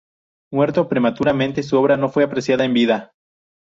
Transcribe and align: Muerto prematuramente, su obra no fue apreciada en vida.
Muerto 0.51 0.89
prematuramente, 0.89 1.61
su 1.61 1.77
obra 1.77 1.95
no 1.95 2.09
fue 2.09 2.23
apreciada 2.23 2.65
en 2.65 2.73
vida. 2.73 3.13